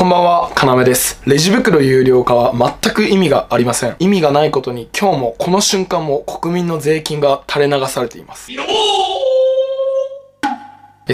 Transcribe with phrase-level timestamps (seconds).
[0.00, 1.20] こんばんは、かなめです。
[1.26, 3.96] レジ袋有料化は全く意味がありません。
[3.98, 8.50] 意味がないことに今日もこの瞬間も国民の税金が垂れ流されています。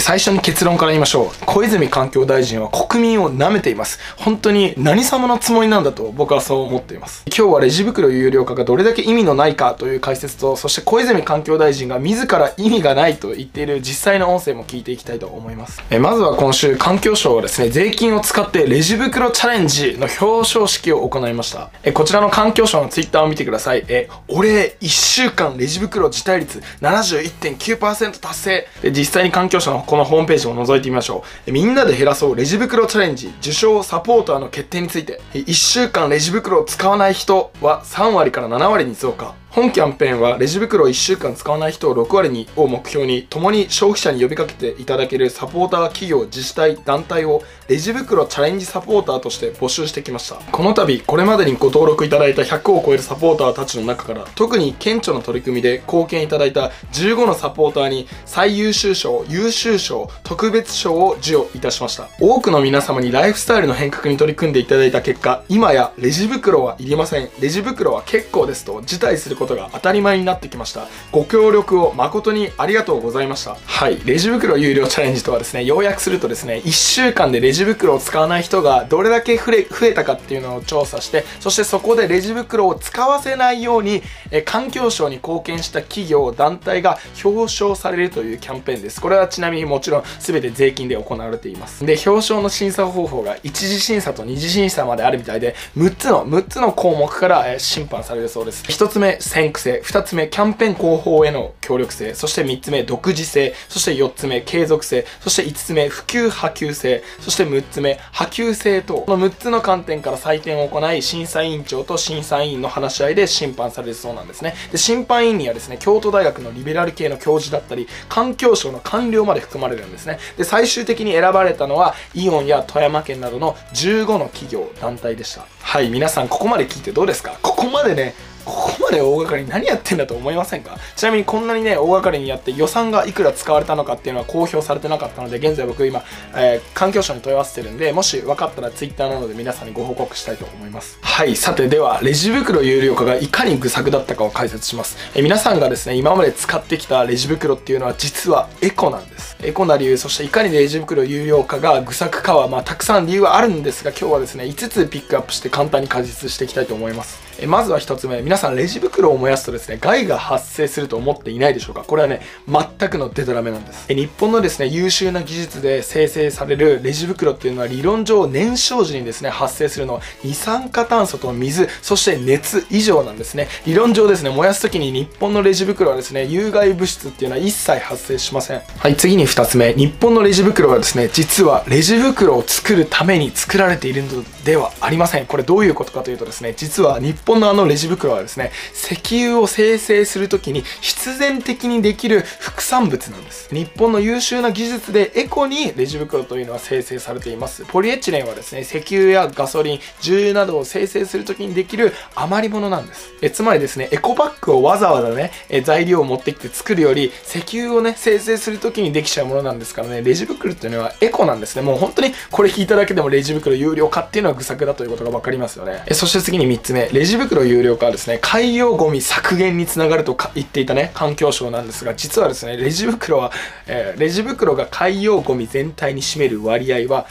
[0.00, 1.44] 最初に結論から言いましょう。
[1.46, 3.98] 小泉環境大臣は国民を舐めています。
[4.16, 7.24] 本当に何様のつもりなんだと僕はそう思っています。
[7.26, 15.82] 今日はレジ袋有料化がどれだけ意味のないかという解説と、そして小泉環境大臣が自ら意味がないと言っている実際の音声も聞いていきたいと思います。
[15.90, 21.70] えまずは今週、環境省はですね、税金を使ってレジ袋チャレンジの表彰式を行いました。
[21.82, 23.84] えこちらの環境省のツイッターを見てください。
[23.88, 28.68] え、俺、1週間レジ袋辞退率71.9%達成。
[28.82, 31.52] で、実際に環境省のこのホームページを覗いてみましょう。
[31.52, 39.34] みんなで減らそうレジ袋チャレンジ受賞サポーターの決定について、1週間レジ袋を使わない人は3割から7割に増加。
[39.56, 50.34] 本キャンペーンはレジ袋を1週間使わない人を6割にを目標に共に消費者に呼びかけていただけるサポーター企業自治体団体をレジ袋チャレンジサポーターとして募集してきました。
[50.52, 62.10] この度これまでにご登録いただいた100を超えるサポーターたちの中から特に顕著な取り組みで貢献いただいた15のサポーターに最優秀賞優秀賞特別賞を授与いたしました。
[62.20, 67.30] 多くの皆様にライフスタイルの変革に取り組んでいただいた結果今やレジ袋はいりません。
[67.40, 70.88] レジ袋は結構ですと辞退することことが当たり前になってきました。
[71.12, 73.56] ご協力を誠にありがとうございました。
[73.64, 74.00] はい。
[74.04, 79.52] レジ袋有料チャレンジとはですね要約するとですね1週間でレジ袋を使わない人がどれだけ増
[79.86, 89.00] えたかっていうのを調査してそしてそこでレジ袋を使わせないようにえ環境省に貢献した企業団体が表彰されるというキャンペーンです。
[89.00, 91.84] これはちなみにもちろん全て税金で行われています。
[91.84, 98.64] で表彰の審査方法が1次審査と2次審査まであるみたいで6つの6つの項目から審判されるそうです。
[98.64, 114.54] 1つ目先駆性2つ目キャンペーン広報への協力性そして3つ目独自性そして4つ目継続性そして5つ目普及波及性そして6つ目波及性とこの6つの観点から採点を行い審査委員長と審査委員の話し合いで審判されるそうなんですね。
[114.70, 120.18] で審判委員にはですね京都大学のリベラル系の教授だったり環境省の官僚まで含まれるんですね。
[120.36, 125.44] で最終的に選ばれたのはイオンや富山県などの15の企業団体でした。
[125.60, 127.36] はい皆さんここまで聞いてどうですか？
[127.42, 128.14] ここまでね
[128.46, 130.78] ここまで大掛かりに何やってんだと思いませんか？
[130.94, 136.02] ちなみにこんなにね、大掛かりにやって予算がいくら使われたのかっていうのは公表されてなかったので、現在僕今、
[136.34, 140.98] えー、環境省に問い合わせてるんで、もし分かったら Twitter などで皆さんにご報告したいと思います。
[141.02, 144.96] はい、さてでは、レジ袋有料化がいかに愚策だったかを解説します。
[145.16, 149.36] えー、皆さんがですね、今まで使ってきたレジ袋っていうのは実はエコなんです。
[149.42, 157.26] エコな理由、そしていかにレジ袋有料化が愚策かは、まあ、たくさん理由はあるんですが、今日はですね、5つピックアップして簡単に解説していきたいと思います。
[157.38, 161.84] えまずは1つ目、皆さんレジ袋を燃やすとですね、害が発生すると思っていないでしょうか？
[161.84, 163.86] これはね、全くのデタラメなんです。
[163.88, 173.48] え日本のですね、優秀な技術で生成されるレジ袋っていうのは理論上燃焼時にですね、発生するのは二酸化炭素と水、そして熱以上なんですね。
[173.66, 178.62] 理論上ですね、燃やす時に日本のレジ袋はですね、有害物質っていうのは一切発生しません。
[178.78, 185.26] はい、次に2つ目、日本のレジ袋はですね、実はレジ袋を作るために作られているのではありません。
[185.26, 193.54] これどういうことかというとですね、実は日本のあのレジ袋はですね、石油を生成するときに必然的にできる副産物なんです。
[193.54, 197.64] 日本の優秀な技術でエコにレジ袋というのは生成されています。
[197.64, 203.12] ポリエチレンはですね、石油やガソリン、重油などを生成するときにできる余り物なんです。
[203.22, 211.62] えつまりですね、エコバッグをわざわざね、え材料を持ってきて作るより、石油をね、生成するときにできちゃうものなんですからね、レジ袋っていうのはエコなんですね。
[211.62, 215.82] もう本当にこれ聞いただけでもレジ袋有料化っていうのは愚策だということが分かりますよね。
[215.86, 223.32] えそして次に3つ目、レジ袋有料化はですね、海洋ごみ削減につながると言っていたね、環境省なんですが、実はですね、レジ袋は、
[223.66, 227.06] えー、レジ袋が海洋ごみ全体に占める割合は、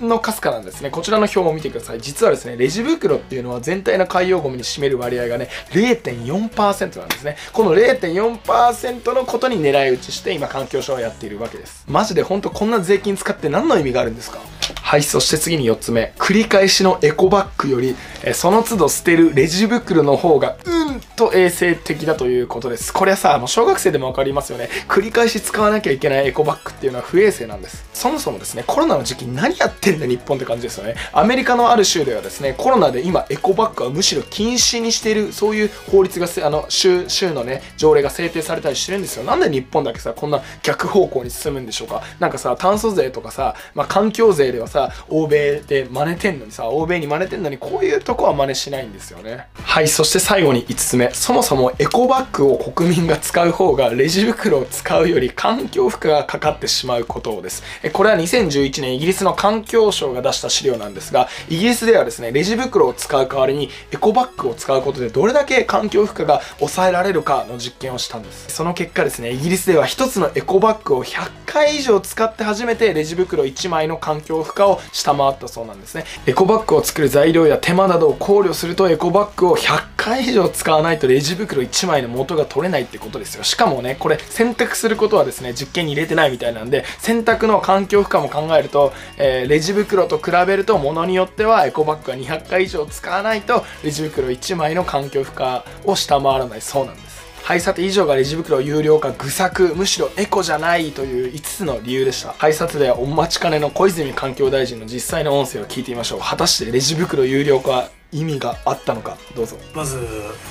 [0.00, 0.90] のかすかなんですね。
[0.90, 2.00] こちらの表も見てください。
[2.00, 7.36] 実はですね、レジ袋っていうのは全体の海洋ゴミに占める割合がね、0.4%なんですね。
[7.52, 11.84] この0.4%のことに狙い撃ちして今環境省はやっているわけです。
[11.88, 14.38] マジでほんとこんな税金使って何の意味があるんですか？
[14.82, 16.12] はい、そして次に4つ目。
[16.18, 17.94] 繰り返しのエコバッグより、
[18.24, 20.79] えその都度捨てるレジ袋の方が、う
[21.20, 22.94] と衛生的だということです。
[22.94, 24.70] これはさ、もう小学生でもわかりますよね。
[24.88, 27.84] 繰り返し使わなきゃいけないエコバッグっていうのは不衛生なんです。
[27.92, 30.94] そもそもですね、コロナの時期何やってんだ日本って感じですよね。
[31.12, 39.24] アメリカのある州ではですね、コロナで今エコバッグはむしろ禁止にしている、そういう法律が、あの、州、州のね、条例が制定されたりしてるんですよ。
[39.24, 42.02] なんで日本だけさ、こんな逆方向に進むんでしょうか。
[42.18, 57.62] なんかさ、炭素税とかさ、まあ、環境税ではさ、欧米で真似てんのにさ欧米に真似てんのにこういうとこは真似しないんですよねはいそして最後に5つ目そもそもエコバッグを国民が使う方がレジ袋を使うより環境負荷がかかってしまうことです。
[57.92, 68.54] これは2011年イギリスの環境省が出した資料なんですが、イギリスではですね、レジ袋を使う代わりにエコバッグを使うことでどれだけ環境負荷が抑えられるかの実験をしたんです。
[68.54, 76.04] その結果ですね、イギリスでは1つのエコバッグを100回以上使って初めてレジ袋1枚の環境負荷を下回ったそうなんですね。
[76.26, 83.44] エコバッグを作る材料や手間などを考慮するとエコバッグを100回以上使わないとレジ袋1枚の元が取れないってことですよ。
[83.44, 97.09] しかもね、これ選択することはですね、実験に入れてないみたいなんで、選択の環境負荷も考えると、えー、レジ袋と比べると物によってはエコバッグが200回以上使わないとレジ袋1枚の環境負荷を下回らないそうなんです。
[97.42, 102.32] はい、さて以上がレジ袋有料化、愚策、むしろエコじゃないという5つの理由でした。
[102.32, 106.20] はい、さてではお待ちかねの小泉環境大臣の実際の音声を聞いてみましょう。
[106.20, 109.56] 果たしてレジ袋有料化意味があったのかどうぞ。
[109.74, 109.98] まず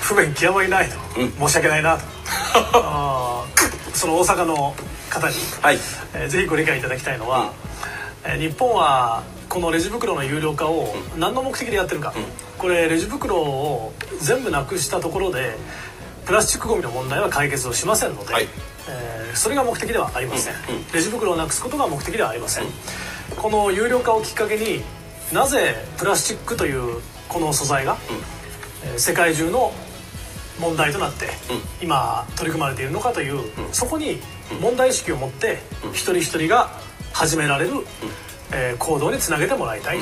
[0.00, 2.02] 不便極まりないと、うん、申し訳ないなと。
[3.94, 4.74] その大阪の
[5.10, 5.78] 方に、はい。
[6.14, 7.52] えー、ぜひご理解いただきたいのは、
[8.24, 12.24] うん、えー、日本はこのレジ袋の有料化を何の目的でやってるか、うん、
[12.58, 15.56] これレジ袋を全部なくしたところで
[16.28, 18.46] プラスチックごみの問題は解決をしませんので、はい、
[18.86, 22.64] えー、それが目的ではありません、うんうん、レジ袋をなくすことが目的ではありません、
[23.34, 24.82] この有料化をきっかけに
[25.32, 27.96] なぜプラスチックというこの素材が、
[28.92, 29.72] うん、世界中の
[30.60, 31.30] 問題となって、
[31.80, 33.40] 今取り組まれているのかという、
[33.72, 34.18] そこに
[34.60, 35.60] 問題意識を持って
[35.92, 36.68] 一人一人が
[37.14, 37.70] 始められる、
[38.52, 39.98] えー、行動につなげてもらいたい、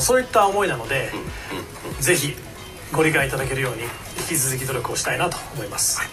[0.00, 1.12] そういった思いなので、
[2.00, 2.34] 是非
[2.92, 3.84] ご理解いただけるように
[4.18, 5.98] 引き続き努力をしたいなと思います。
[5.98, 6.08] はい、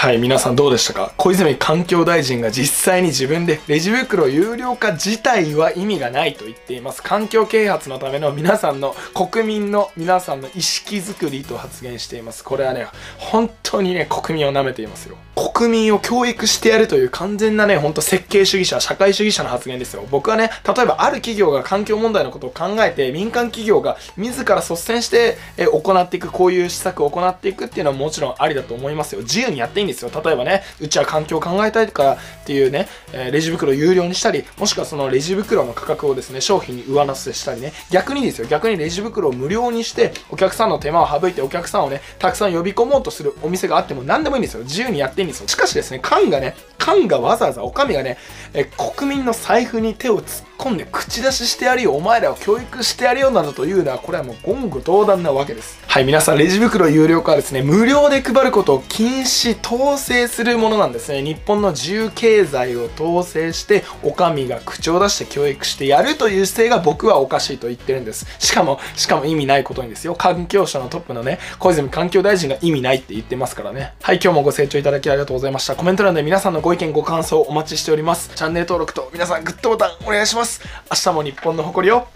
[0.00, 1.12] はい皆さんどうでしたか？
[1.18, 7.02] 小泉環境大臣が実際に自分でレジ袋有料化自体は意味がないと言っています。
[7.02, 12.42] 環境啓発のための皆さんの国民の皆さんの意識づくりと発言しています。
[12.44, 12.86] これはね、
[13.18, 15.18] 本当にね、国民を舐めていますよ。
[15.36, 20.06] 国民を教育してやるという完全なね、ほんと設計主義者、社会主義者の発言ですよ。
[20.10, 29.20] 僕はね、例えばある企業が環境問題のことを考えて、民間企業が自ら率先して行っていく、こういう施策を行っていくっていうのはもちろんありだと思いますよ。
[29.20, 30.10] 自由にやっていいんですよ。
[30.24, 44.62] 例えばね、うちは環境を考えたいからっていうね、えレジ袋を有料にしたり、もしくはそのレジ袋の価格をですね、商品に上乗せしたりね、逆にですよ、逆にレジ袋を無料にして、お客さんの手間を省いてお客さんをね、たくさん呼び込もうとするお店があっても何でもいいんですよ。
[44.62, 45.48] 自由にやっていいんですよ。
[45.48, 48.18] しかしですね、缶がね、缶がわざわざ、お上がね、
[48.54, 55.80] え国民の財布に手を突っ込んで口出ししてやるよ、お前らを教育してやるよなどというのは、これはもう言語道断なわけです。
[55.86, 61.22] はい、皆さん、レジ袋有料化はですね、無料で配ることを禁止、統制するものなんですね。
[61.22, 68.26] 日本の自由経済を統制して、お上が口を出して教育してやるという姿勢が僕はおかしいと言ってるんです。
[68.38, 70.14] しかも、しかも意味ないことにですよ。
[70.14, 73.94] 環境省のトップのね、小泉環境大臣が意味ないって言ってますからね。
[74.02, 75.74] はい、今日もご清聴いただきありがとうございました。
[75.74, 78.30] コメント欄で皆さんのご意見、ご感想お待ちしております。
[78.34, 81.06] チャンネル登録と皆さんグッドボタンお願いしますます。
[81.06, 82.08] 明日も日本の誇りを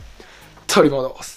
[0.66, 1.34] 取り戻す。